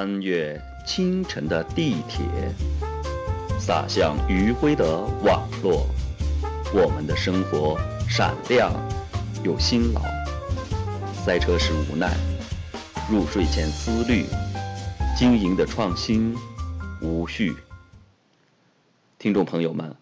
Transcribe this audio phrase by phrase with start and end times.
[0.00, 2.24] 穿越清晨的地铁，
[3.58, 5.86] 洒向余晖的网络。
[6.72, 7.78] 我们的生活
[8.08, 8.72] 闪亮
[9.44, 10.00] 又辛劳，
[11.12, 12.16] 塞车时无奈，
[13.10, 14.24] 入睡前思虑，
[15.18, 16.34] 经营的创新
[17.02, 17.54] 无序。
[19.18, 19.94] 听众朋友们，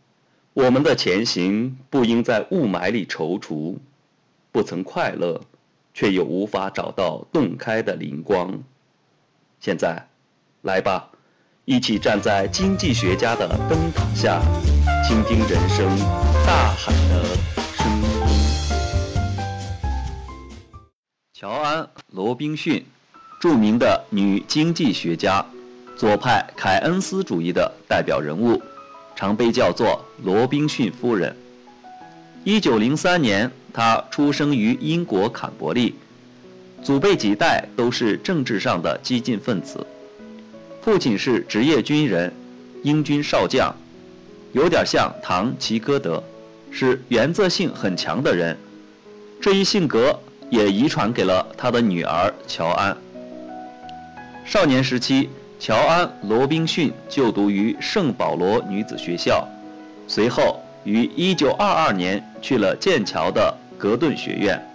[0.54, 3.74] 我们的前行不应在雾霾里踌躇，
[4.52, 5.40] 不曾快乐，
[5.92, 8.62] 却又无法找到洞开的灵光。
[9.60, 10.06] 现在，
[10.62, 11.08] 来吧，
[11.64, 14.40] 一起站在经济学家的灯塔下，
[15.04, 15.84] 倾听人生
[16.46, 17.24] 大海的
[17.76, 18.04] 声音。
[21.34, 22.86] 乔安·罗宾逊，
[23.40, 25.44] 著名的女经济学家，
[25.96, 28.62] 左派凯恩斯主义的代表人物，
[29.16, 31.36] 常被叫做罗宾逊夫人。
[32.44, 35.96] 一九零三年，她出生于英国坎伯利。
[36.82, 39.86] 祖辈几代都是政治上的激进分子，
[40.80, 42.32] 父亲是职业军人，
[42.82, 43.74] 英军少将，
[44.52, 46.22] 有点像唐吉诃德，
[46.70, 48.56] 是原则性很强的人。
[49.40, 50.18] 这一性格
[50.50, 52.96] 也遗传给了他的女儿乔安。
[54.44, 55.28] 少年时期，
[55.60, 59.46] 乔安·罗宾逊就读于圣保罗女子学校，
[60.06, 64.67] 随后于1922年去了剑桥的格顿学院。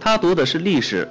[0.00, 1.08] 他读的是历史，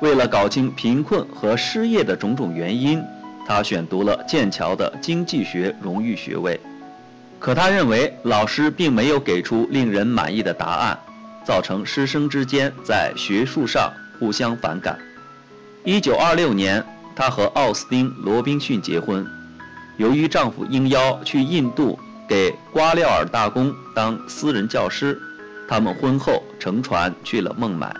[0.00, 3.02] 为了搞清贫困和失业的种种原因，
[3.46, 6.60] 他选读了剑桥的经济学荣誉学位。
[7.40, 10.98] 可他认为老师并没有给出令人满意的答案，
[11.44, 14.98] 造成师生之间在学术上互相反感。
[15.84, 16.84] 1926年，
[17.16, 19.26] 他和奥斯汀·罗宾逊结婚。
[19.96, 25.20] 由于丈夫应邀去印度给瓜廖尔大公当私人教师，
[25.68, 27.92] 他们婚后乘船去了孟买。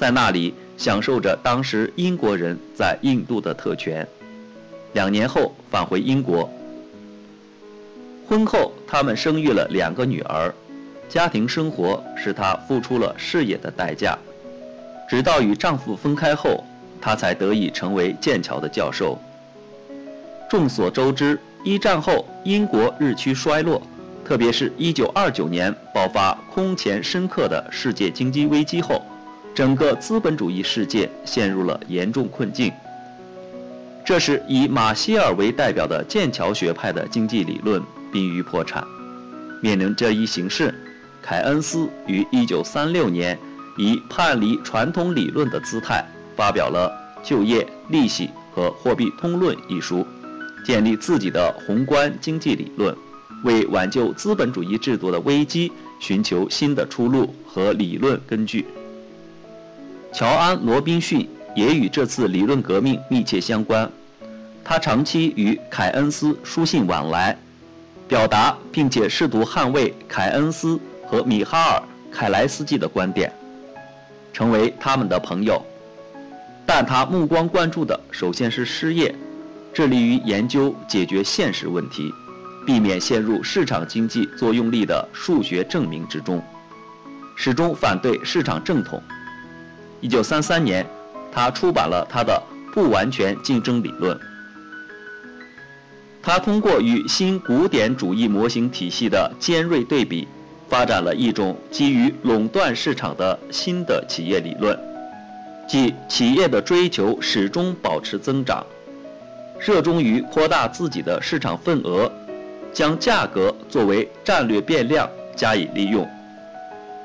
[0.00, 4.08] 在那里享受着当时英国人在印度的特权。
[4.94, 6.50] 两年后返回英国。
[8.26, 10.54] 婚后，他们生育了两个女儿。
[11.06, 14.16] 家庭生活使她付出了事业的代价。
[15.06, 16.64] 直到与丈夫分开后，
[16.98, 19.18] 她才得以成为剑桥的教授。
[20.48, 23.82] 众所周知，一战后英国日趋衰落，
[24.24, 29.02] 特别是一九二九年爆发空前深刻的世界经济危机后。
[29.54, 32.72] 整个资本主义世界陷入了严重困境。
[34.04, 38.84] 这时，以马歇尔为代表的剑桥学派的经济理论濒于破产。
[39.62, 40.74] 面临这一形势，
[41.22, 43.38] 凯恩斯于1936年
[43.76, 46.90] 以叛离传统理论的姿态，发表了
[47.28, 50.06] 《就业、利息和货币通论》一书，
[50.64, 52.96] 建立自己的宏观经济理论，
[53.44, 58.64] 为挽救资本主义制度的危机寻求新的出路和理论根据。
[60.12, 63.90] 乔安·罗宾逊也与这次理论革命密切相关，
[64.64, 67.38] 他长期与凯恩斯书信往来，
[68.08, 71.78] 表达并且试图捍卫凯恩斯和米哈尔·
[72.12, 73.32] 凯莱斯基的观点，
[74.32, 75.64] 成为他们的朋友。
[76.66, 79.14] 但他目光关注的首先是失业，
[79.72, 82.12] 致力于研究解决现实问题，
[82.66, 86.42] 避免陷入市场经济作用力的数学证明之中，
[87.36, 89.00] 始终反对市场正统。
[90.00, 90.86] 一九三三年，
[91.30, 94.18] 他出版了他的不完全竞争理论。
[96.22, 100.26] 他通过与新古典主义模型体系的尖锐对比，
[100.68, 104.78] 发展了一种基于垄断市场的新的企业理论，
[105.68, 108.64] 即企业的追求始终保持增长，
[109.58, 112.10] 热衷于扩大自己的市场份额，
[112.72, 116.08] 将价格作为战略变量加以利用，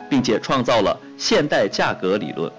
[0.10, 2.52] 并且创造了现代价格理论。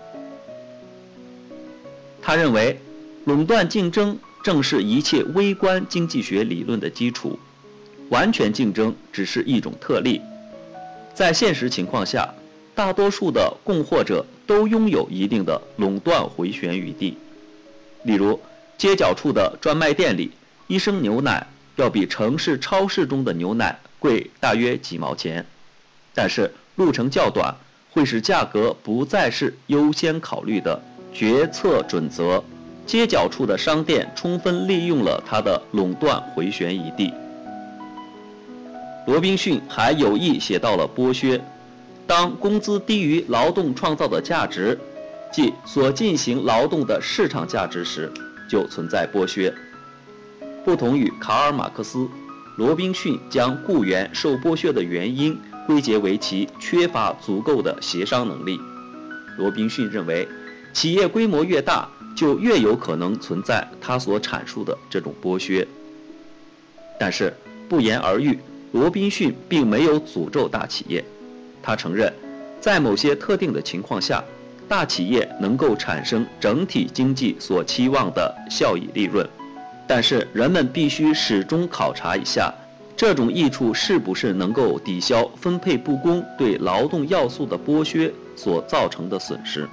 [2.26, 2.80] 他认为，
[3.24, 7.38] 垄断竞争正是一切微观经济学理论的基础，
[8.08, 10.20] 完全竞争只是一种特例。
[11.14, 12.34] 在现实情况下，
[12.74, 17.16] 大多数的供货者都拥有一定的垄断回旋余地。
[18.02, 18.40] 例如，
[18.76, 20.32] 街角处的专卖店里，
[20.66, 21.46] 一升牛奶
[21.76, 25.46] 要比城市超市中的牛奶贵大约几毛钱，
[26.12, 27.54] 但是路程较短，
[27.92, 30.82] 会使价格不再是优先考虑的。
[31.18, 32.44] 决策准则，
[32.84, 37.10] 街角处的商店充分利用了它的垄断回旋余地。
[39.06, 41.42] 罗宾逊还有意写到了剥削，
[42.06, 44.78] 当工资低于劳动创造的价值，
[45.32, 48.12] 即所进行劳动的市场价值时，
[48.50, 49.54] 就存在剥削。
[50.66, 52.06] 不同于卡尔马克思，
[52.58, 58.60] 罗宾逊将雇员受剥削的原因归结为其缺乏足够的协商能力。
[59.38, 60.28] 罗宾逊认为。
[60.76, 65.66] 企业规模越大，就越有可能存在他所阐述的这种剥削。
[67.00, 67.32] 但是
[67.66, 68.38] 不言而喻，
[68.72, 71.02] 罗宾逊并没有诅咒大企业，
[71.62, 72.12] 他承认，
[72.60, 74.22] 在某些特定的情况下，
[74.68, 79.26] 大企业能够产生整体经济所期望的效益利润，
[79.88, 82.52] 但是人们必须始终考察一下。
[82.94, 89.66] 这种益处是不是能够抵消分配不公对劳动要素的剥削所造成的损失？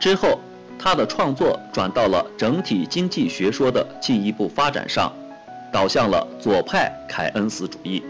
[0.00, 0.40] 之后，
[0.78, 5.12] 他的创作转到了整体经济学说的进一步发展上，
[5.72, 8.02] 导向了左派凯恩斯主义。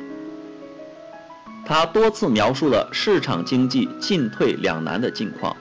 [1.67, 5.57] 他多次描述了市场经济进退两难的境况，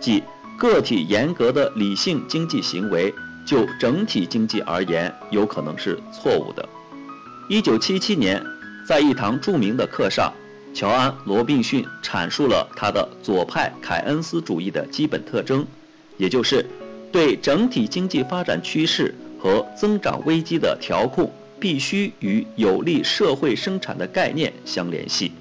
[0.00, 0.22] 即
[0.58, 3.14] 个体严格的理性经济行为
[3.46, 6.68] 就整体经济而言有可能是错误的。
[7.48, 8.44] 一九七七年，
[8.86, 10.32] 在一堂著名的课上，
[10.76, 15.66] 乔安·罗宾逊阐述了他的左派凯恩斯主义的基本特征，
[16.18, 16.66] 也就是
[17.10, 25.32] 对整体经济发展趋势和增长危机的调控必须与有利社会生产的概念相联系。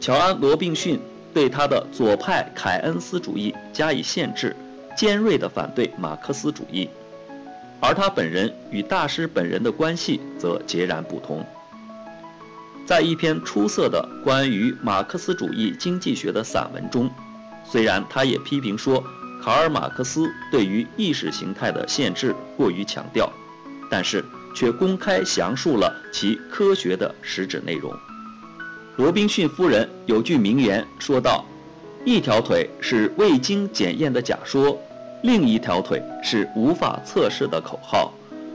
[0.00, 0.98] 乔安·罗宾逊
[1.32, 4.56] 对他的左派凯恩斯主义加以限制，
[4.96, 6.88] 尖锐地反对马克思主义。
[7.78, 11.46] 而他本人与大师本人的关系则截然不同。
[12.86, 17.10] 在一篇出色的关于马克思主义经济学的散文中，
[17.64, 19.02] 虽然他也批评说
[19.42, 23.28] 卡尔马克思对于意识形态的限制过于强调，
[23.90, 24.24] 但是
[24.54, 27.92] 却公开详述了其科学的实质内容。
[28.96, 31.44] 罗宾逊夫人有句名言说道
[32.06, 34.80] ：“一条腿是未经检验的假说。”
[35.22, 38.12] 另一条腿是无法测试的口号，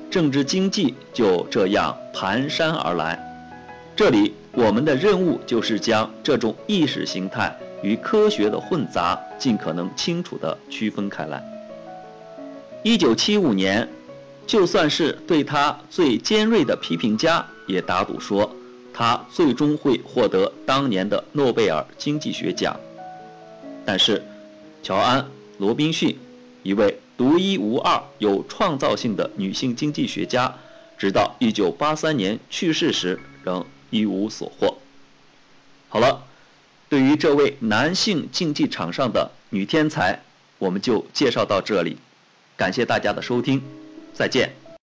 [0.09, 3.30] 政治经济就这样蹒跚而来。
[3.95, 11.43] 这里我们的任务就是将这种意识形态与科学的混杂尽可能清楚地区分开来。
[12.83, 13.87] 一九七五年，
[14.47, 18.55] 就算是对他最尖锐的批评家也打赌说，
[18.93, 22.79] 他最终会获得当年的诺贝尔经济学奖。
[23.85, 24.23] 但是，
[24.81, 25.21] 乔安·
[25.57, 26.17] 罗宾逊。
[26.63, 30.55] 一位独一无二、有创造性的女性经济学家，
[30.95, 34.79] 直到1983年去世时仍一无所获。
[35.89, 36.23] 好了，
[36.89, 40.21] 对于这位男性竞技场上的女天才，
[40.57, 41.97] 我们就介绍到这里。
[42.57, 43.61] 感谢大家的收听，
[44.13, 44.60] 再见。